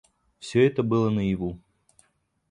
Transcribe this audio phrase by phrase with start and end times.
[0.39, 1.57] Всё это было наяву.